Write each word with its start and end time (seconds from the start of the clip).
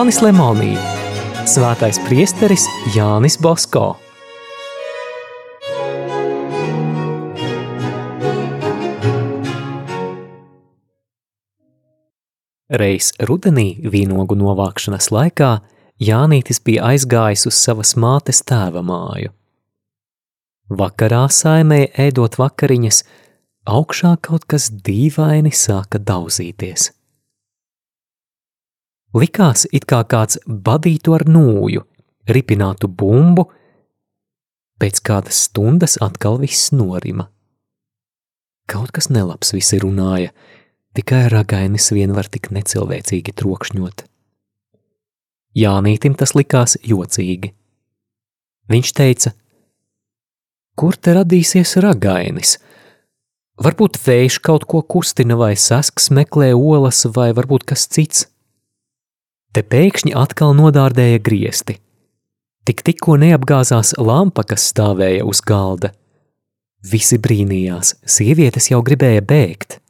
Jānis 0.00 0.22
Lemonī, 0.24 0.70
Svētais 1.44 1.98
priesteris 2.06 2.62
Jānis 2.94 3.34
Bosko. 3.36 3.98
Reiz 12.80 13.10
rudenī 13.28 13.66
vīnogu 13.92 14.38
novākšanas 14.40 15.10
laikā 15.12 15.50
Jānītis 16.00 16.62
bija 16.64 16.94
aizgājis 16.94 17.44
uz 17.50 17.58
savas 17.58 17.92
mātes 17.92 18.40
tēva 18.40 18.80
māju. 18.80 19.34
Vakarā 20.80 21.26
saimē 21.28 21.82
ēdot 22.06 22.40
vakariņas, 22.40 23.02
augšā 23.68 24.14
kaut 24.24 24.48
kas 24.48 24.70
dīvaini 24.72 25.52
sāka 25.52 26.00
daudzīties. 26.00 26.88
Likās, 29.16 29.66
it 29.74 29.88
kā 29.90 30.04
kāds 30.06 30.38
badītu 30.46 31.16
ar 31.16 31.24
nūju, 31.26 31.82
ripinātu 32.30 32.86
bumbu, 32.86 33.48
pēc 34.78 35.02
kādas 35.02 35.40
stundas 35.48 35.98
atkal 36.00 36.38
viss 36.38 36.70
norima. 36.70 37.26
Kaut 38.70 38.92
kas 38.94 39.10
nelabs 39.10 39.50
visi 39.50 39.80
runāja, 39.82 40.30
tikai 40.94 41.24
ragainis 41.32 41.90
vien 41.90 42.14
var 42.14 42.30
tik 42.30 42.52
necilvēcīgi 42.54 43.34
trokšņot. 43.34 44.06
Jānītim 45.58 46.14
tas 46.14 46.36
likās 46.38 46.76
jocīgi. 46.86 47.50
Viņš 48.70 48.92
teica, 48.94 49.32
kur 50.78 50.94
te 50.94 51.16
radīsies 51.18 51.74
ragainis? 51.82 52.60
Varbūt 53.60 53.98
vējš 54.00 54.38
kaut 54.46 54.64
ko 54.70 54.84
kustina, 54.86 55.34
vai 55.36 55.56
sasks 55.58 56.06
meklē 56.14 56.54
olas, 56.54 57.02
vai 57.10 57.32
varbūt 57.36 57.66
kas 57.66 57.88
cits. 57.90 58.28
Te 59.50 59.64
pēkšņi 59.66 60.12
atkal 60.14 60.52
nodārdēja 60.54 61.18
griesti. 61.26 61.80
Tik 62.68 62.84
tikko 62.86 63.16
neapgāzās 63.18 63.96
lampa, 63.98 64.44
kas 64.46 64.68
stāvēja 64.70 65.24
uz 65.26 65.40
galda. 65.42 65.90
Visi 66.86 67.18
brīnījās, 67.18 67.96
sievietes 68.06 68.70
jau 68.70 68.78
gribēja 68.86 69.24
bēgt. 69.26 69.80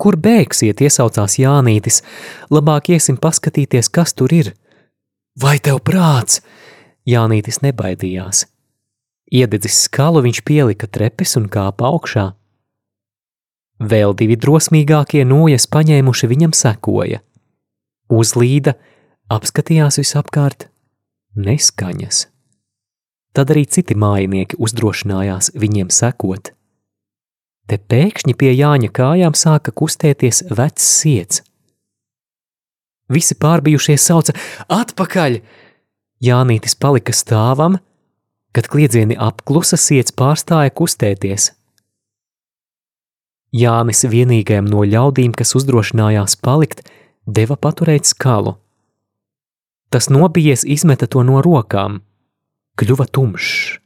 Kur 0.00 0.16
bēgsiet, 0.20 0.80
iesaucās 0.80 1.36
Jānītis, 1.40 2.00
labāk 2.52 2.90
iesim 2.96 3.20
paskatīties, 3.20 3.92
kas 3.92 4.16
tur 4.16 4.32
ir. 4.32 4.50
Vai 5.36 5.58
tev 5.60 5.82
prāts? 5.84 6.40
Jānītis 7.08 7.60
nebaidījās. 7.64 8.46
Iededzis 9.28 9.84
skalu, 9.86 10.24
viņš 10.24 10.42
pielika 10.46 10.88
trepes 10.88 11.36
un 11.36 11.50
kāpa 11.52 11.92
augšā. 11.92 12.30
Vēl 13.76 14.16
divi 14.16 14.40
drosmīgākie 14.40 15.24
nojas 15.28 15.68
paņēmuši 15.68 16.28
viņam 16.32 16.56
sekoja. 16.56 17.20
Uzlīda, 18.12 18.76
apskatījās 19.32 19.98
visapkārt, 19.98 20.68
neskaņas. 21.34 22.26
Tad 23.36 23.50
arī 23.52 23.66
citi 23.68 23.96
mājinieki 23.98 24.56
uzdrošinājās 24.62 25.50
viņiem 25.58 25.90
sekot. 25.92 26.52
Te 27.66 27.76
pēkšņi 27.82 28.34
pie 28.38 28.52
Jāņa 28.54 28.92
kājām 28.94 29.34
sāka 29.34 29.74
kustēties 29.74 30.44
vecs 30.54 30.86
siets. 31.00 31.42
Visi 33.10 33.34
pārbijušie 33.38 33.98
sauca: 33.98 34.34
Atpakaļ! 34.70 35.40
Jānītis 36.22 36.78
palika 36.80 37.12
stāvam, 37.12 37.76
kad 38.56 38.70
kliedzieni 38.72 39.18
apklusa 39.20 39.76
siets 39.76 40.14
pārstāja 40.16 40.72
kustēties. 40.72 41.50
Jānis 43.56 44.04
vienīgajam 44.08 44.66
no 44.70 44.80
ļaudīm, 44.86 45.34
kas 45.36 45.54
uzdrošinājās 45.58 46.38
palikt, 46.40 46.86
deva 47.26 47.56
paturēt 47.56 48.06
skalu. 48.06 48.56
Tas 49.90 50.08
nobijies 50.10 50.64
izmeta 50.66 51.06
to 51.06 51.22
no 51.26 51.42
rokām, 51.44 52.00
kļuva 52.78 53.06
tumšs. 53.10 53.78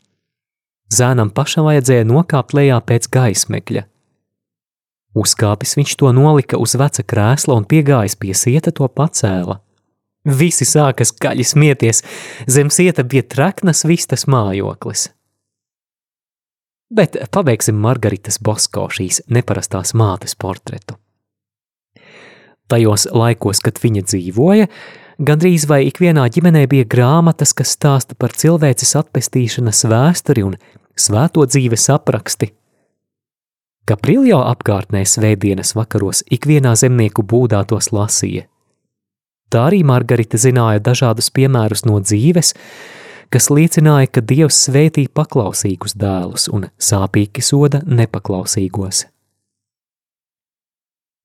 Zēnam 0.91 1.31
pašam 1.31 1.69
vajadzēja 1.69 2.07
nokāpt 2.09 2.55
lejā 2.57 2.81
pēc 2.83 3.07
gaismekļa. 3.15 3.85
Uzkāpis 5.15 5.77
viņš 5.79 5.97
to 5.99 6.11
nolika 6.15 6.59
uz 6.59 6.75
veca 6.79 7.03
krēsla 7.07 7.57
un 7.59 7.67
piegājis 7.67 8.17
pie 8.19 8.35
sieta 8.35 8.73
to 8.75 8.87
pacēla. 8.89 9.59
Visi 10.27 10.67
sāka 10.69 11.07
skaļi 11.07 11.47
smieties, 11.47 12.03
zem 12.51 12.71
sieta 12.71 13.07
bija 13.07 13.25
treknas 13.25 13.87
vistas 13.89 14.27
mājoklis. 14.31 15.09
Bet 16.91 17.17
pabeigsim 17.31 17.79
Margaritas 17.79 18.41
Bosko 18.43 18.89
šīs 18.91 19.23
neparastās 19.31 19.95
mātes 19.95 20.35
portretu. 20.35 20.99
Tajos 22.71 23.09
laikos, 23.11 23.63
kad 23.65 23.81
viņa 23.83 24.07
dzīvoja, 24.07 24.71
Gandrīz 25.21 25.67
vai 25.69 25.83
ikvienā 25.85 26.23
ģimenē 26.33 26.63
bija 26.71 26.87
grāmatas, 26.89 27.51
kas 27.53 27.75
stāsta 27.77 28.17
par 28.17 28.33
cilvēces 28.33 28.95
atpestīšanas 28.97 29.83
vēsturi 29.91 30.47
un 30.47 30.55
svēto 30.97 31.45
dzīves 31.45 31.85
apraksti. 31.93 32.49
Kapriljo 33.85 34.39
apkārtnē 34.49 35.03
svētdienas 35.05 35.75
vakaros 35.77 36.23
ikvienā 36.33 36.73
zemnieku 36.73 37.21
būdā 37.21 37.61
tos 37.69 37.91
lasīja. 37.93 38.47
Tā 39.53 39.67
arī 39.69 39.83
Margarita 39.85 40.41
zināja 40.41 40.81
dažādus 40.89 41.29
piemērus 41.37 41.85
no 41.85 42.01
dzīves, 42.01 42.55
kas 43.29 43.53
liecināja, 43.53 44.09
ka 44.15 44.25
Dievs 44.25 44.57
svētī 44.71 45.05
paklausīgus 45.05 45.99
dēlus 46.01 46.49
un 46.49 46.71
sāpīgi 46.81 47.45
soda 47.45 47.83
nepaklausīgos. 47.85 49.05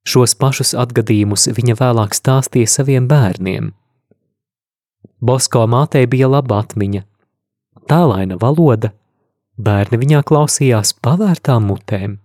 Šos 0.05 0.35
pašus 0.37 0.75
atgadījumus 0.77 1.49
viņa 1.57 1.79
vēlāk 1.81 2.13
stāstīja 2.17 2.69
saviem 2.77 3.09
bērniem– 3.09 3.71
Bosko 5.25 5.63
mātei 5.65 6.05
bija 6.05 6.27
laba 6.29 6.59
atmiņa, 6.61 7.01
tālaina 7.89 8.37
valoda, 8.41 8.91
bērni 9.57 9.97
viņā 10.01 10.21
klausījās 10.27 10.93
pavērtām 11.01 11.65
mutēm. 11.71 12.19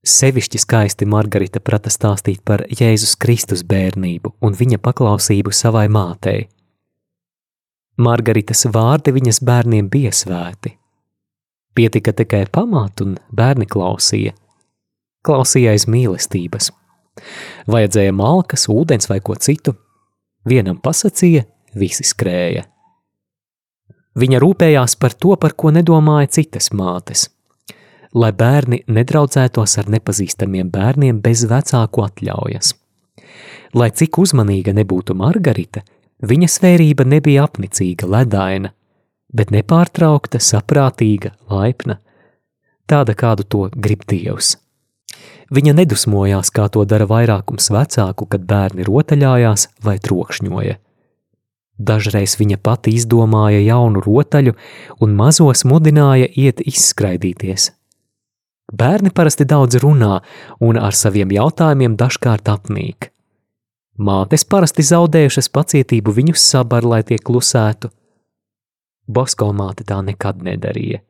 Sevišķi 0.00 0.60
skaisti 0.60 1.06
Margarita 1.08 1.60
prata 1.60 1.92
stāstīt 1.92 2.42
par 2.44 2.64
Jēzus 2.68 3.14
Kristus 3.20 3.62
bērnību 3.68 4.34
un 4.44 4.56
viņa 4.56 4.80
paklausību 4.80 5.52
savai 5.56 5.86
mātei. 5.92 6.48
Margaritas 8.00 8.64
vārdi 8.72 9.12
viņas 9.12 9.42
bērniem 9.44 9.88
bija 9.92 10.12
svēti. 10.16 10.72
Pietika 11.76 12.12
tikai 12.16 12.46
pamāt, 12.52 13.04
un 13.04 13.18
bērni 13.32 13.68
klausīja. 13.68 14.32
Klausīja 15.26 15.74
aiz 15.74 15.84
mīlestības. 15.90 16.70
Vajadzēja 17.70 18.12
malkas, 18.16 18.68
ūdens 18.72 19.10
vai 19.10 19.20
ko 19.24 19.36
citu. 19.36 19.74
Vienam 20.48 20.78
pasakīja, 20.80 21.44
visi 21.76 22.06
skrēja. 22.08 22.64
Viņa 24.18 24.40
rūpējās 24.42 24.96
par 24.98 25.14
to, 25.14 25.36
par 25.36 25.54
ko 25.54 25.70
nedomāja 25.70 26.30
citas 26.40 26.72
mātes, 26.74 27.28
lai 28.14 28.32
bērni 28.34 28.80
nedraudzētos 28.90 29.76
ar 29.78 29.90
nepazīstamiem 29.92 30.70
bērniem 30.72 31.20
bez 31.22 31.44
vecāku 31.50 32.02
atļaujas. 32.08 32.72
Lai 33.78 33.90
cik 33.94 34.18
uzmanīga 34.18 34.74
nebūtu 34.74 35.14
Margarita, 35.14 35.84
viņa 36.26 36.48
svērība 36.50 37.06
nebija 37.06 37.44
apnicīga, 37.46 38.08
ledaina, 38.10 38.72
bet 39.30 39.52
nepārtraukta, 39.54 40.40
saprātīga, 40.42 41.36
laipna, 41.52 42.00
tāda 42.90 43.14
kādu 43.14 43.46
to 43.46 43.68
grib 43.76 44.02
Dievs. 44.10 44.56
Viņa 45.50 45.74
nedusmojās, 45.80 46.52
kā 46.54 46.68
to 46.70 46.84
dara 46.86 47.08
vairākums 47.10 47.72
vecāku, 47.74 48.28
kad 48.30 48.46
bērni 48.46 48.86
rotaļājās 48.86 49.66
vai 49.82 49.98
trokšņoja. 49.98 50.78
Dažreiz 51.80 52.36
viņa 52.36 52.58
pati 52.60 52.92
izdomāja 52.92 53.60
jaunu 53.64 54.02
rotaļu 54.04 54.52
un 55.00 55.14
mazos 55.16 55.64
mudināja 55.64 56.28
iet 56.28 56.60
izskraidīties. 56.60 57.70
Bērni 58.70 59.10
parasti 59.10 59.46
daudz 59.48 59.80
runā 59.82 60.20
un 60.62 60.78
ar 60.78 60.94
saviem 60.94 61.32
jautājumiem 61.34 61.96
dažkārt 61.98 62.52
apnīk. 62.52 63.08
Mātes 63.98 64.44
parasti 64.44 64.84
zaudējušas 64.86 65.50
pacietību 65.52 66.14
viņus 66.20 66.44
sabar, 66.52 66.86
lai 66.86 67.02
tie 67.04 67.18
klusētu. 67.18 67.90
Bosko 69.10 69.50
māte 69.56 69.84
tā 69.88 69.98
nekad 70.06 70.44
nedarīja. 70.46 71.02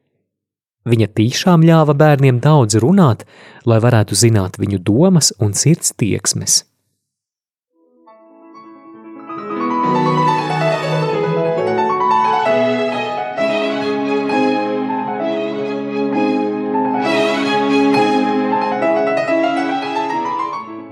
Viņa 0.89 1.11
tīšām 1.13 1.65
ļāva 1.69 1.93
bērniem 1.93 2.41
daudz 2.41 2.79
runāt, 2.81 3.27
lai 3.69 3.77
varētu 3.85 4.17
zināt 4.17 4.57
viņu 4.57 4.81
domas 4.81 5.29
un 5.37 5.53
sirds 5.53 5.93
tieksmes. 5.93 6.63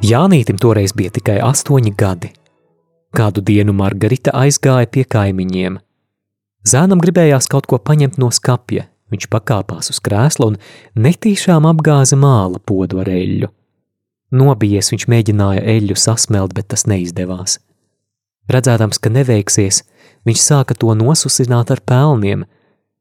Jānītim 0.08 0.56
toreiz 0.56 0.94
bija 0.96 1.11
tikai 1.12 1.41
astoņi 1.44 1.91
gadi. 1.96 2.31
Kādu 3.17 3.43
dienu 3.44 3.75
Margarita 3.76 4.32
aizgāja 4.37 4.88
pie 4.88 5.05
kaimiņiem. 5.05 5.81
Zēnam 6.69 7.00
gribējās 7.02 7.49
kaut 7.50 7.67
ko 7.69 7.81
paņemt 7.81 8.17
no 8.20 8.31
skapja. 8.32 8.87
Viņš 9.08 9.28
pakāpās 9.32 9.88
uz 9.93 10.00
krēsla 10.05 10.50
un 10.52 10.58
netīšām 11.00 11.69
apgāza 11.69 12.19
māla 12.20 12.60
podu 12.60 13.00
ar 13.02 13.08
eļļu. 13.08 13.49
Nobijies 14.37 14.93
viņš 14.93 15.06
mēģināja 15.08 15.64
eļļu 15.64 15.96
sasmelt, 15.96 16.52
bet 16.56 16.69
tas 16.75 16.84
neizdevās. 16.90 17.56
Redzēdams, 18.52 19.00
ka 19.00 19.12
neveiksies, 19.12 19.82
viņš 20.28 20.40
sāka 20.44 20.76
to 20.76 20.93
nosusināt 20.96 21.72
ar 21.72 21.81
pelniem, 21.84 22.44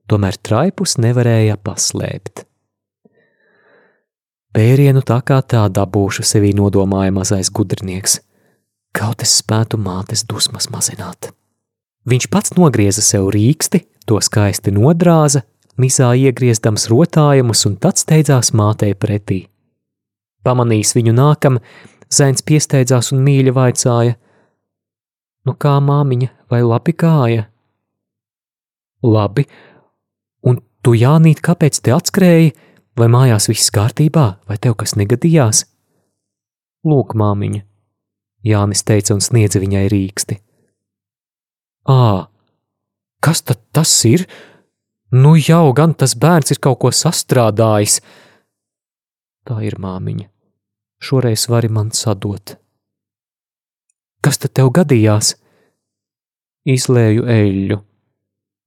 tomēr 0.08 0.40
traipus 0.40 0.96
nevarēja 1.00 1.60
paslēpt. 1.64 2.46
Pērienu 4.56 5.04
tā 5.06 5.20
kā 5.28 5.42
tā 5.44 5.68
dabūšu 5.70 6.24
sevī 6.26 6.54
nodomāja 6.56 7.12
mazais 7.14 7.52
gudrinieks, 7.54 8.22
kaut 8.96 9.22
es 9.22 9.36
spētu 9.44 9.78
mātes 9.80 10.24
dusmas 10.28 10.72
mazināt. 10.74 11.30
Viņš 12.08 12.30
pats 12.32 12.56
nogrieza 12.56 13.04
sev 13.04 13.28
rīksti, 13.36 13.84
to 14.08 14.20
skaisti 14.24 14.72
nodrāza, 14.72 15.44
mizā 15.82 16.12
iegriezdams 16.18 16.88
rotājumus 16.92 17.66
un 17.70 17.78
tad 17.82 18.00
steidzās 18.02 18.54
mātei 18.58 18.96
pretī. 18.98 19.46
Pamanījis 20.46 20.96
viņu 20.98 21.14
nākam, 21.18 21.60
zēns 22.14 22.46
piesteidzās 22.48 23.12
un 23.14 23.24
mīļi 23.26 23.54
vaicāja: 23.56 24.18
Nu 25.46 25.56
kā 25.56 25.78
māmiņa, 25.84 26.30
vai 26.52 26.62
labi 26.64 26.94
gāja? 26.94 27.48
Labi, 29.04 29.46
un 30.44 30.60
tu 30.84 30.96
Jānīt, 30.98 31.44
kāpēc 31.46 31.80
te 31.84 31.94
atskrēji, 31.96 32.54
vai 32.98 33.08
mājās 33.14 33.48
viss 33.52 33.72
kārtībā, 33.74 34.28
vai 34.50 34.58
tev 34.58 34.76
kas 34.82 34.96
negadījās? 34.98 35.64
Lūk, 36.88 37.14
māmiņa, 37.20 37.62
Jānis 38.48 38.84
teica 38.88 39.16
un 39.16 39.22
sniedza 39.24 39.62
viņai 39.62 39.86
rīksti. 39.92 40.38
Ā, 41.92 42.28
kas 43.24 43.44
tad 43.48 43.62
tas 43.76 43.92
ir? 44.08 44.26
Nu 45.12 45.38
jau 45.40 45.72
gan 45.72 45.94
tas 45.96 46.18
bērns 46.20 46.52
ir 46.52 46.60
kaut 46.60 46.82
ko 46.82 46.92
sastrādājis. 46.92 48.02
Tā 49.48 49.62
ir 49.64 49.78
māmiņa. 49.80 50.28
Šoreiz 51.00 51.46
vari 51.48 51.70
man 51.72 51.94
sadot. 51.96 52.58
Kas 54.20 54.42
tad 54.44 54.58
tev 54.60 54.74
gadījās? 54.76 55.36
Izlēju 56.68 57.24
eļļu, 57.32 57.78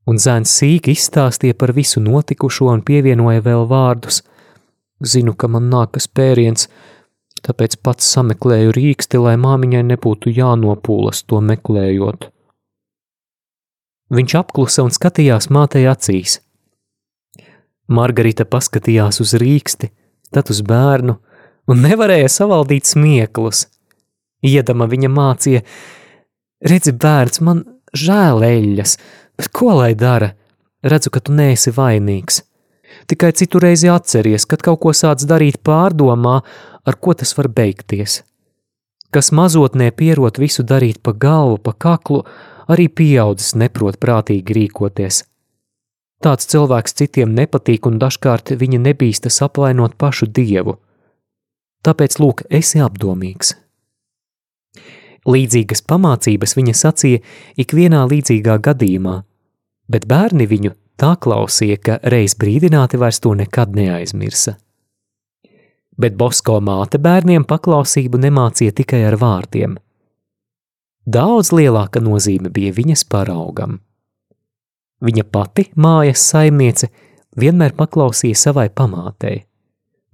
un 0.09 0.21
zēns 0.25 0.55
sīki 0.57 0.95
izstāstīja 0.97 1.59
par 1.61 1.75
visu 1.77 2.01
notikušo 2.01 2.71
un 2.73 2.81
pievienoja 2.87 3.45
vēl 3.45 3.67
vārdus. 3.69 4.23
Zinu, 5.05 5.35
ka 5.37 5.51
man 5.53 5.69
nākas 5.69 6.09
pēriens, 6.09 6.71
tāpēc 7.45 7.77
pats 7.85 8.09
sameklēju 8.15 8.73
rīksti, 8.79 9.21
lai 9.21 9.37
māmiņai 9.37 9.85
nebūtu 9.93 10.33
jānopūlas 10.33 11.27
to 11.29 11.43
meklējot. 11.45 12.31
Viņš 14.11 14.37
apklusa 14.41 14.83
un 14.83 14.91
skatījās 14.95 15.51
mātei 15.55 15.85
acīs. 15.87 16.41
Margarita 17.91 18.47
paskatījās 18.47 19.21
uz 19.23 19.35
rīksti, 19.39 19.91
tad 20.35 20.51
uz 20.51 20.63
bērnu 20.67 21.17
un 21.71 21.83
nevarēja 21.85 22.31
savaldīt 22.31 22.87
smieklus. 22.91 23.67
Iedama 24.47 24.87
viņa 24.91 25.11
mācīja: 25.13 25.63
Redzi, 26.67 26.93
bērns, 26.93 27.41
man 27.45 27.65
žēl 27.97 28.45
eļļas, 28.47 28.97
bet 29.39 29.51
ko 29.55 29.75
lai 29.79 29.95
dara? 29.99 30.35
Redzu, 30.83 31.13
ka 31.13 31.21
tu 31.21 31.35
neesi 31.37 31.73
vainīgs. 31.77 32.41
Tikai 33.07 33.33
citu 33.37 33.61
reizi 33.63 33.91
atceries, 33.93 34.47
kad 34.49 34.63
kaut 34.65 34.81
ko 34.83 34.95
sāc 34.97 35.23
darīt 35.29 35.61
pārdomā, 35.67 36.41
ar 36.87 36.97
ko 36.97 37.15
tas 37.15 37.37
var 37.37 37.51
beigties. 37.53 38.23
Kas 39.11 39.31
mazotnē 39.35 39.91
pierot 39.91 40.39
visu 40.39 40.63
darīt 40.67 41.01
pa 41.03 41.13
galvu, 41.13 41.59
pa 41.59 41.75
kaklu, 41.75 42.25
arī 42.71 42.87
pieaudzis 42.89 43.57
neprot 43.59 43.99
prātīgi 44.03 44.57
rīkoties. 44.57 45.25
Tāds 46.21 46.49
cilvēks 46.53 46.95
citiem 47.01 47.33
nepatīk 47.37 47.89
un 47.89 47.97
dažkārt 48.01 48.53
viņa 48.61 48.81
nebīstas 48.85 49.41
apvainot 49.47 49.97
pašu 50.01 50.29
dievu. 50.29 50.77
Tāpēc 51.81 52.19
lūk, 52.21 52.45
esi 52.53 52.83
apdomīgs. 52.85 53.55
Līdzīgas 55.29 55.83
pamācības 55.89 56.57
viņa 56.57 56.75
sacīja 56.77 57.23
ikvienā 57.61 58.05
līdzīgā 58.09 58.57
gadījumā, 58.65 59.17
bet 59.89 60.07
bērni 60.09 60.47
viņu 60.49 60.75
tā 61.01 61.15
klausīja, 61.17 61.81
ka 61.81 61.99
reiz 62.13 62.37
brīdināti 62.37 63.01
vairs 63.01 63.21
to 63.25 63.33
nekad 63.37 63.73
neaizmirsa. 63.77 64.57
Bet 66.01 66.17
Bosko 66.21 66.61
māte 66.65 67.01
bērniem 67.01 67.45
paklausību 67.49 68.21
nemācīja 68.21 68.77
tikai 68.77 69.07
ar 69.09 69.17
vārdiem– 69.21 69.81
Daudz 71.11 71.49
lielāka 71.57 71.99
nozīme 72.03 72.51
bija 72.55 72.71
viņas 72.77 73.03
paraugam. 73.11 73.79
Viņa 75.03 75.25
pati, 75.33 75.65
mājas 75.81 76.23
saimniece, 76.29 76.91
vienmēr 77.41 77.75
paklausīja 77.79 78.37
savai 78.37 78.69
pamātei. 78.69 79.41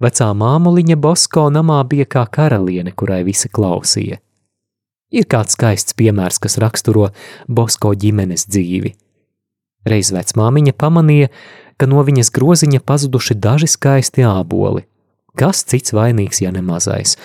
Vecā 0.01 0.29
māmuliņa 0.37 0.97
Bosko 1.01 1.47
namā 1.53 1.81
bija 1.91 2.07
kā 2.09 2.23
karaliene, 2.33 2.95
kurai 2.97 3.19
visi 3.27 3.49
klausīja. 3.49 4.17
Ir 5.13 5.27
kāds 5.29 5.57
skaists 5.57 5.95
piemērs, 5.97 6.39
kas 6.41 6.57
raksturo 6.63 7.11
Bosko 7.47 7.93
ģimenes 7.93 8.47
dzīvi. 8.49 8.95
Reiz 9.87 10.11
vecmāmiņa 10.15 10.73
pamanīja, 10.81 11.31
ka 11.77 11.87
no 11.89 12.01
viņas 12.07 12.31
groziņa 12.33 12.81
pazuduši 12.87 13.37
daži 13.37 13.69
skaisti 13.69 14.25
āboli. 14.25 14.87
Kas 15.37 15.61
cits 15.67 15.93
vainīgs, 15.93 16.41
ja 16.41 16.53
ne 16.55 16.63
mazais? 16.65 17.19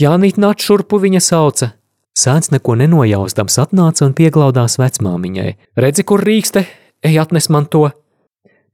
Jānīt 0.00 0.36
nāc 0.40 0.60
šurpu 0.64 1.00
viņa 1.00 1.22
sauca, 1.24 1.72
Sēns 2.12 2.50
neko 2.52 2.74
nenojaustams 2.76 3.56
atnāca 3.62 4.04
un 4.04 4.12
pieglaudās 4.16 4.76
vecmāmiņai. 4.80 5.52
Redzi, 5.80 6.04
kur 6.04 6.20
rīkste, 6.20 6.66
ej 7.08 7.18
atnes 7.22 7.48
man 7.48 7.68
to! 7.72 7.86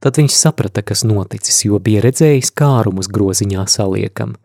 Tad 0.02 0.18
viņš 0.18 0.34
saprata, 0.34 0.82
kas 0.86 1.04
noticis, 1.06 1.64
jo 1.66 1.78
bija 1.82 2.02
redzējis 2.04 2.50
kārumus 2.58 3.08
groziņā 3.10 3.64
saliekam. 3.70 4.36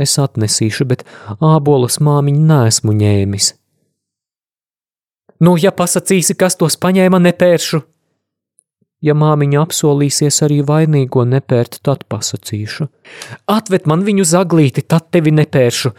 Es 0.00 0.16
atnesīšu, 0.20 0.86
bet 0.88 1.04
ābolus 1.36 1.98
māmiņu 2.00 2.44
nesmu 2.48 2.94
ņēmis. 2.96 3.48
Nu, 5.44 5.56
ja 5.60 5.72
pasakīsi, 5.76 6.36
kas 6.38 6.56
tos 6.60 6.78
paņēma, 6.80 7.20
nepēršu. 7.24 7.82
Ja 9.02 9.16
māmiņa 9.18 9.64
apsolīsies 9.66 10.42
arī 10.46 10.60
vainīgo 10.64 11.24
nepērt, 11.28 11.80
tad 11.84 12.04
pasakīšu. 12.08 12.86
Atved 13.50 13.88
man 13.90 14.04
viņu 14.06 14.28
zaglīti, 14.28 14.84
tad 14.86 15.08
tevi 15.12 15.32
nepēršu 15.34 15.92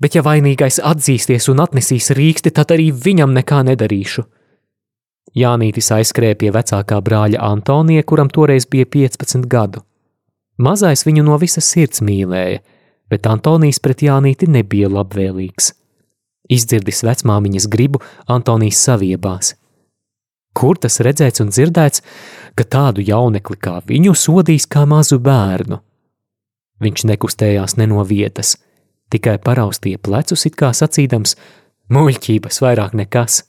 bet 0.00 0.16
ja 0.16 0.22
vainīgais 0.24 0.80
atzīsties 0.82 1.48
un 1.52 1.62
atnesīs 1.64 2.10
rīksti, 2.16 2.52
tad 2.54 2.74
arī 2.74 2.90
viņam 2.92 3.34
nekā 3.36 3.62
nedarīšu. 3.70 4.24
Jānītis 5.34 5.90
aizskrēja 5.96 6.38
pie 6.38 6.50
vecākā 6.54 7.00
brāļa 7.02 7.42
Antonija, 7.42 8.04
kuram 8.06 8.30
toreiz 8.30 8.68
bija 8.70 8.86
15 8.86 9.48
gadu. 9.50 9.82
Mazais 10.62 11.02
viņu 11.06 11.24
no 11.26 11.38
visas 11.42 11.66
sirds 11.66 12.02
mīlēja, 12.06 12.60
bet 13.10 13.26
Antonijs 13.26 13.80
pret 13.82 14.04
Jānīti 14.06 14.46
nebija 14.50 14.90
labvēlīgs. 14.92 15.72
Izdzirdis 16.54 17.02
vecmāmiņas 17.06 17.66
gribu, 17.72 18.02
Antonijs 18.30 18.82
saviebās. 18.84 19.54
Kur 20.54 20.78
tas 20.78 21.00
redzēts 21.02 21.42
un 21.42 21.50
dzirdēts, 21.50 22.04
ka 22.54 22.62
tādu 22.62 23.02
jaunekli 23.02 23.58
kā 23.58 23.80
viņu 23.88 24.14
sodīs 24.14 24.68
kā 24.70 24.84
mazu 24.86 25.18
bērnu? 25.18 25.80
Viņš 26.84 27.06
nekustējās 27.10 27.74
ne 27.80 27.90
no 27.90 28.06
vietas– 28.06 28.54
tikai 29.14 29.38
paraustīja 29.42 30.00
plecus, 30.02 30.46
it 30.48 30.58
kā 30.58 30.72
sacīdams: 30.74 31.36
Muļķības 31.94 32.60
vairāk 32.64 32.96
nekas. 32.98 33.42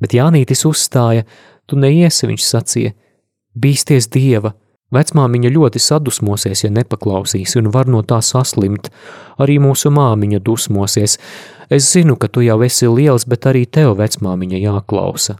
Bet 0.00 0.14
Jānītis 0.16 0.64
uzstāja: 0.68 1.26
Tu 1.68 1.76
neiesi, 1.76 2.28
viņš 2.30 2.46
sacīja, 2.46 2.94
bīsties 3.58 4.08
dieva. 4.14 4.54
Vecmāmiņa 4.94 5.50
ļoti 5.52 5.82
sadusmosies, 5.84 6.62
ja 6.64 6.70
nepaklausīs, 6.72 7.58
un 7.60 7.68
var 7.74 7.90
no 7.92 8.00
tā 8.00 8.22
saslimt. 8.24 8.88
Arī 9.36 9.58
mūsu 9.60 9.92
māmiņa 9.92 10.40
dusmosies. 10.40 11.18
Es 11.68 11.90
zinu, 11.92 12.16
ka 12.16 12.30
tu 12.32 12.40
jau 12.40 12.56
esi 12.64 12.88
liels, 12.88 13.26
bet 13.28 13.44
arī 13.50 13.66
tev 13.68 13.98
vecmāmiņa 13.98 14.62
jāklausa. 14.62 15.36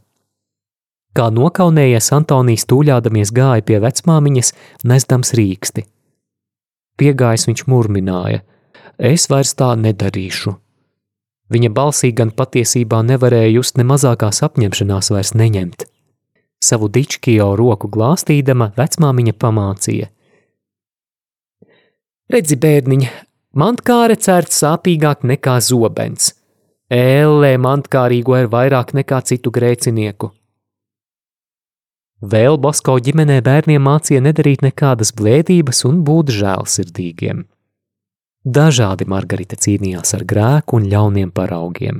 Kā 1.16 1.30
nokaunējies, 1.32 2.10
Antonijs 2.12 2.68
tūļādamies 2.68 3.32
gāja 3.32 3.64
pie 3.64 3.80
vecmāmiņas, 3.80 4.52
nesdams 4.84 5.32
rīksti. 5.40 5.86
Piegājis 7.00 7.48
viņš 7.48 7.64
murmināja– 7.72 8.44
es 8.98 9.28
vairs 9.30 9.54
tā 9.54 9.72
nedarīšu. 9.78 10.54
Viņa 11.48 11.70
balsī 11.72 12.10
gan 12.12 12.30
patiesībā 12.36 13.00
nevarēja 13.06 13.54
just 13.54 13.78
ne 13.80 13.86
mazākās 13.88 14.42
apņemšanās 14.44 15.10
vairs 15.14 15.32
neņemt. 15.38 15.86
Savu 16.60 16.90
dičkio 16.92 17.54
roku 17.56 17.88
glāstīdama 17.88 18.72
vecmāmiņa 18.76 19.34
pamācīja. 19.38 20.10
Redzi, 22.28 22.58
bērniņa, 22.60 23.12
mantkāre 23.56 24.18
cērt 24.20 24.52
sāpīgāk 24.52 25.24
nekā 25.24 25.56
zobens. 25.64 26.34
Ēlē 26.92 27.54
mantkārīgo 27.60 28.36
ir 28.36 28.50
vairāk 28.52 28.92
nekā 28.96 29.22
citu 29.30 29.52
grēcinieku. 29.54 30.32
Vēl 32.18 32.58
Basko 32.58 32.96
ģimenē 32.98 33.38
bērniem 33.46 33.84
mācīja 33.84 34.20
nedarīt 34.24 34.64
nekādas 34.66 35.14
blēdības 35.14 35.84
un 35.86 36.02
būt 36.04 36.32
žēlsirdīgiem. 36.34 37.44
Dažādi 38.46 39.08
Margarita 39.10 39.56
cīnījās 39.58 40.14
ar 40.14 40.22
grēku 40.28 40.78
un 40.78 40.86
ļauniem 40.86 41.32
paraugiem. 41.34 41.98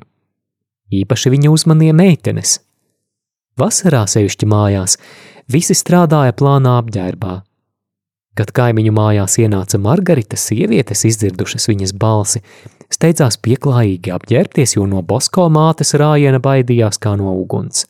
Īpaši 0.95 1.33
viņa 1.35 1.51
uzmanīja 1.51 1.97
meitenes. 1.99 2.61
Vasarā 3.59 4.05
sevišķi 4.07 4.47
mājās 4.47 4.97
visi 5.51 5.75
strādāja 5.75 6.37
plānā 6.39 6.79
apģērbā. 6.79 7.35
Kad 8.39 8.53
kaimiņu 8.55 8.93
mājās 8.95 9.35
ienāca 9.43 9.81
Margarita, 9.83 10.39
sievietes 10.39 11.03
izdzirdušas 11.09 11.67
viņas 11.67 11.93
balsi, 11.99 12.45
steidzās 12.87 13.41
pieklājīgi 13.43 14.15
apģērbties, 14.15 14.77
jo 14.79 14.87
no 14.87 15.03
Bosko 15.03 15.49
mātes 15.51 15.97
rājiena 15.99 16.39
baidījās 16.39 17.03
kā 17.03 17.17
no 17.19 17.35
uguns. 17.35 17.89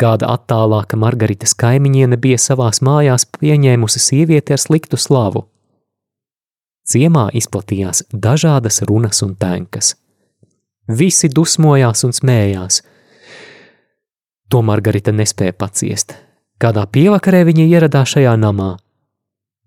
Kāda 0.00 0.30
attālāka 0.32 0.96
Margaritas 0.96 1.52
kaimiņiene 1.58 2.16
bija 2.22 2.38
savās 2.40 2.80
mājās 2.86 3.26
pieņēmusi 3.34 4.00
sievieti 4.00 4.54
ar 4.54 4.62
sliktu 4.62 4.96
slavu. 4.96 5.48
Ciemā 6.90 7.28
izplatījās 7.38 8.02
dažādas 8.10 8.80
runas 8.88 9.22
un 9.22 9.36
tenkas. 9.38 9.94
Visi 10.90 11.28
dusmojās 11.30 12.02
un 12.08 12.14
smējās. 12.16 12.80
To 14.50 14.62
Margarita 14.66 15.14
nespēja 15.14 15.54
paciest. 15.54 16.16
Kādā 16.60 16.82
pievakarē 16.90 17.44
viņa 17.46 17.66
ieradās 17.70 18.16
šajā 18.16 18.32
namā. 18.42 18.72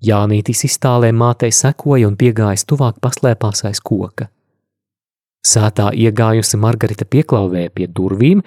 Jānītis 0.04 0.66
iztālē 0.68 1.14
mātei 1.16 1.54
sekoja 1.56 2.10
un 2.10 2.18
piegājis 2.20 2.68
tuvāk 2.68 3.00
paslēpās 3.00 3.64
aiz 3.70 3.80
koka. 3.80 4.28
Sētā 5.48 5.90
iegājusi 5.96 6.60
Margarita 6.60 7.08
pieklauvēja 7.08 7.72
pie 7.76 7.88
durvīm, 7.88 8.44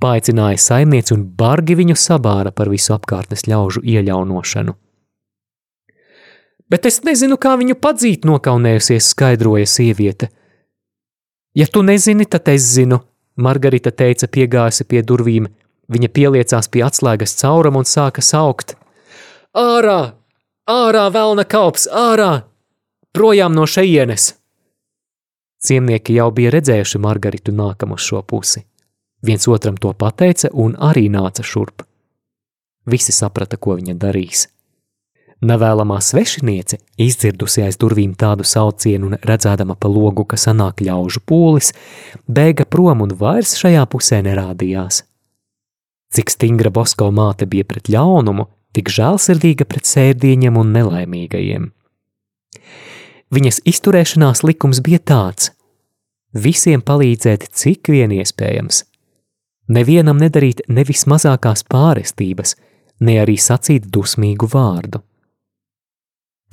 paaicināja 0.00 0.60
saimnieci 0.60 1.12
un 1.16 1.26
bargi 1.38 1.76
viņu 1.76 1.96
sabāra 1.96 2.52
par 2.56 2.72
visu 2.72 2.96
apkārtnes 2.96 3.44
ļaužu 3.48 3.84
ieļaunošanu. 3.84 4.76
Bet 6.70 6.86
es 6.88 7.02
nezinu, 7.04 7.36
kā 7.36 7.54
viņu 7.60 7.76
padzīt, 7.80 8.24
nokaunējusies, 8.24 9.10
skaidroja 9.12 9.66
sieviete. 9.68 10.30
Ja 11.54 11.66
tu 11.70 11.82
nezini, 11.86 12.24
tad 12.26 12.48
es 12.50 12.64
zinu, 12.74 13.02
Margarita 13.36 13.90
teica, 13.90 14.28
piegājusi 14.30 14.86
pie 14.88 15.02
durvīm. 15.06 15.48
Viņa 15.90 16.08
pieliecās 16.16 16.70
pie 16.72 16.80
atslēgas 16.86 17.34
cauruma 17.40 17.82
un 17.82 17.88
sāka 17.88 18.22
saukt: 18.24 18.76
Ārā! 19.52 20.14
Ārā, 20.70 21.08
velna 21.12 21.44
kalps! 21.44 21.84
Ārā! 21.90 22.46
Projām 23.12 23.52
no 23.54 23.66
šejienes! 23.68 24.32
Ciemnieki 25.64 26.16
jau 26.16 26.30
bija 26.32 26.52
redzējuši 26.54 27.00
Margaritu 27.00 27.52
nākam 27.52 27.92
uz 27.96 28.04
šo 28.04 28.22
pusi. 28.22 28.64
Viens 29.24 29.48
otram 29.48 29.76
to 29.80 29.92
pateica 29.96 30.50
un 30.52 30.74
arī 30.76 31.06
nāca 31.12 31.44
šurp. 31.44 31.84
Visi 32.84 33.12
saprata, 33.12 33.56
ko 33.56 33.76
viņa 33.78 33.94
darīs. 33.96 34.48
Nevēlamā 35.42 35.98
svešiniece, 36.00 36.78
izdzirdusi 37.00 37.64
aiz 37.66 37.76
durvīm 37.80 38.14
tādu 38.18 38.46
saucienu 38.46 39.10
un 39.10 39.16
redzēdama 39.18 39.74
pa 39.74 39.90
logu, 39.90 40.24
ka 40.24 40.38
sanāk 40.40 40.84
ļaužu 40.86 41.24
pūlis, 41.26 41.72
bēga 42.30 42.64
prom 42.70 43.02
un 43.04 43.16
vairs 43.18 43.56
šajā 43.58 43.82
pusē 43.90 44.22
nerādījās. 44.24 45.02
Cik 46.14 46.30
stingra 46.30 46.70
Bosko 46.70 47.10
māte 47.10 47.48
bija 47.50 47.66
pret 47.66 47.90
ļaunumu, 47.90 48.46
tik 48.74 48.90
žēlsirdīga 48.94 49.66
pret 49.66 49.90
sērdieņiem 49.90 50.58
un 50.58 50.70
nelaimīgajiem. 50.76 51.70
Viņas 53.34 53.64
izturēšanās 53.66 54.44
likums 54.46 54.80
bija 54.84 55.00
tāds: 55.02 55.50
visiem 56.32 56.82
palīdzēt, 56.82 57.48
cik 57.50 57.90
vien 57.90 58.14
iespējams. 58.14 58.84
Nevienam 59.74 60.20
nedarīt 60.20 60.62
nevis 60.68 61.06
mazākās 61.10 61.64
pārestības, 61.72 62.54
ne 63.00 63.18
arī 63.22 63.34
sacīt 63.40 63.88
dusmīgu 63.90 64.48
vārdu. 64.52 65.00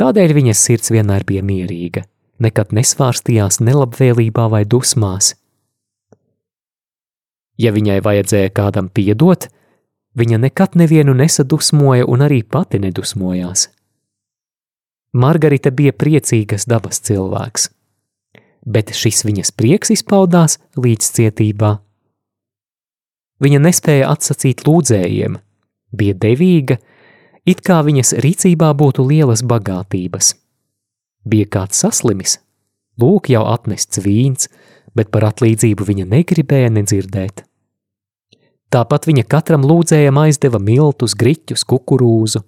Tādēļ 0.01 0.31
viņas 0.33 0.61
sirds 0.65 0.89
vienmēr 0.89 1.21
bija 1.29 1.43
mierīga, 1.45 2.01
nekad 2.41 2.71
nesvārstījās 2.73 3.59
nelabvēlībā 3.61 4.47
vai 4.49 4.63
dusmās. 4.65 5.35
Ja 7.61 7.69
viņai 7.75 7.99
vajadzēja 8.01 8.49
kādam 8.57 8.89
piedot, 8.89 9.45
viņa 10.17 10.39
nekad 10.47 10.73
nevienu 10.81 11.13
nesadusmoja 11.19 12.07
un 12.09 12.25
arī 12.25 12.41
pati 12.41 12.81
nedusmojās. 12.81 13.67
Margarita 15.13 15.69
bija 15.75 15.93
priecīgas 15.93 16.65
dabas 16.65 17.03
cilvēks, 17.05 17.69
bet 18.65 18.95
šis 18.97 19.21
viņas 19.27 19.53
prieks 19.53 19.93
izpaudās 19.93 20.57
līdzcietībā. 20.81 21.75
Viņa 23.41 23.59
nespēja 23.69 24.09
atsacīt 24.15 24.65
lūdzējiem, 24.65 25.37
bija 25.93 26.17
devīga, 26.25 26.81
it 27.45 27.63
kā 27.65 27.81
viņas 27.85 28.15
rīcībā 28.23 28.71
būtu 28.77 29.05
lielas 29.07 29.43
bagātības. 29.43 30.35
Bija 31.25 31.49
kāds 31.57 31.81
saslimis, 31.83 32.39
lūk, 33.01 33.29
jau 33.29 33.45
atnests 33.49 34.01
vīns, 34.01 34.49
bet 34.97 35.11
par 35.13 35.29
atlīdzību 35.29 35.87
viņa 35.87 36.07
negribēja 36.11 36.71
nedzirdēt. 36.73 37.45
Tāpat 38.71 39.07
viņa 39.09 39.27
katram 39.27 39.65
lūdzējam 39.67 40.17
aizdeva 40.21 40.59
miltus, 40.63 41.13
griķus, 41.19 41.65
kukurūzu, 41.67 42.41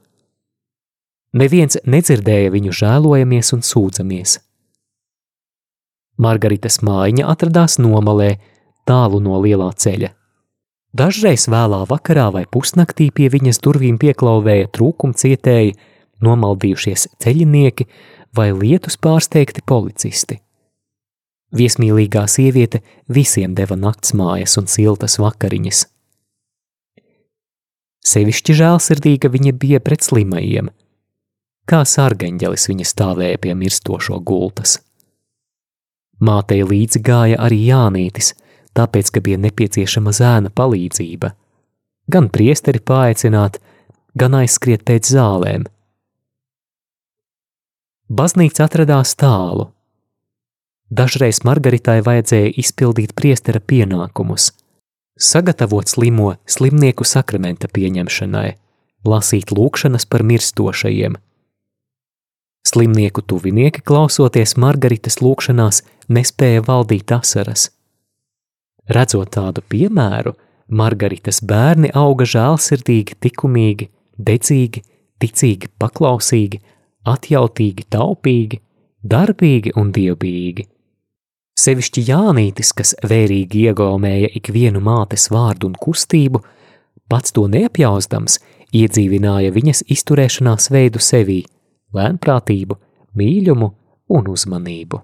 Neviens 1.33 1.79
nedzirdēja 1.89 2.51
viņu 2.53 2.73
žēlojamies 2.77 3.55
un 3.55 3.63
sūdzamies. 3.65 4.37
Margaritas 6.21 6.77
mājiņa 6.85 7.25
atradās 7.31 7.79
nomalē, 7.81 8.35
tālu 8.85 9.17
no 9.23 9.39
lielā 9.41 9.71
ceļa. 9.73 10.11
Dažreiz 10.93 11.47
vēlā 11.49 11.83
vakarā 11.89 12.27
vai 12.33 12.43
pusnaktī 12.45 13.09
pie 13.09 13.29
viņas 13.33 13.61
durvīm 13.65 13.97
pieklauvēja 14.01 14.69
trūkumu 14.75 15.17
cietēji, 15.17 15.73
nomaldījušies 16.23 17.07
ceļinieki 17.23 17.87
vai 18.37 18.51
lietus 18.53 18.99
pārsteigti 19.01 19.65
policisti. 19.65 20.39
Viesmīlīgā 21.53 22.27
sieviete 22.29 22.81
visiem 23.09 23.53
deva 23.57 23.77
naktsmājas 23.77 24.57
un 24.61 24.69
siltas 24.69 25.19
vakariņas. 25.21 25.83
Sevišķi 28.03 28.55
žēlsirdīga 28.61 29.29
viņa 29.33 29.53
bija 29.57 29.81
pret 29.81 30.05
slimajiem– 30.05 30.71
kā 31.69 31.83
sargeņģelis 31.87 32.67
viņa 32.69 32.87
stāvēja 32.87 33.41
pie 33.43 33.55
mirstošo 33.57 34.19
gultas. 34.19 34.77
Mātei 36.23 36.61
līdzi 36.63 37.01
gāja 37.03 37.39
arī 37.43 37.59
Jānītis, 37.67 38.33
tāpēc, 38.77 39.11
ka 39.13 39.21
bija 39.23 39.39
nepieciešama 39.41 40.13
zēna 40.15 40.51
palīdzība. 40.55 41.33
Gan 42.11 42.29
priesteri 42.33 42.81
paaicināt, 42.83 43.59
gan 44.19 44.35
aizskriet 44.41 44.83
pēc 44.87 45.11
zālēm. 45.15 45.67
Baznīca 48.13 48.67
atradās 48.67 49.15
tālu. 49.17 49.69
Dažreiz 50.93 51.41
Margaritai 51.47 52.01
vajadzēja 52.05 52.53
izpildīt 52.61 53.15
priestera 53.17 53.63
pienākumus, 53.63 54.51
sagatavot 55.17 55.89
slimo 55.89 56.35
slimnieku 56.45 57.07
sakramenta 57.07 57.71
pieņemšanai, 57.71 58.49
lasīt 59.07 59.55
lūkšanas 59.55 60.05
par 60.09 60.27
mirstošajiem– 60.27 61.17
Slimnieku 62.63 63.21
tuvinieki, 63.21 63.81
klausoties 63.83 64.55
Margaritas 64.55 65.19
lūkšanās, 65.19 65.81
nespēja 66.07 66.63
valdīt 66.63 67.11
asaras. 67.11 67.67
Redzot 68.91 69.31
tādu 69.35 69.63
piemēru, 69.69 70.33
Margaritas 70.73 71.41
bērni 71.45 71.91
auga 71.95 72.25
žēlsirdīgi, 72.27 73.17
likumīgi, 73.23 73.89
dedzīgi, 74.17 74.83
ticīgi, 75.21 75.69
paklausīgi, 75.79 76.59
atjautīgi, 77.07 77.85
taupīgi, 77.93 78.59
darbīgi 79.03 79.73
un 79.79 79.91
dievbijīgi. 79.95 80.67
Sevišķi 81.59 82.03
Jānītis, 82.07 82.73
kas 82.73 82.95
vērīgi 83.05 83.67
iegaumēja 83.69 84.31
ikvienu 84.39 84.81
mātes 84.83 85.29
vārdu 85.31 85.69
un 85.69 85.77
kustību, 85.79 86.41
pats 87.11 87.35
to 87.35 87.45
neapjausdams, 87.51 88.39
iedzīvināja 88.73 89.53
viņas 89.53 89.83
izturēšanās 89.93 90.71
veidu 90.73 90.99
sevī, 91.03 91.43
lēnprātību, 91.93 92.79
mīlumu 93.13 93.69
un 94.17 94.31
uzmanību. 94.33 95.03